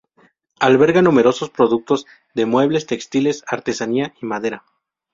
Alberga 0.59 1.03
numerosos 1.03 1.51
productores 1.51 2.05
de 2.33 2.47
muebles, 2.47 2.87
textiles, 2.87 3.43
artesanía 3.47 4.15
y 4.19 4.25
madera. 4.25 4.65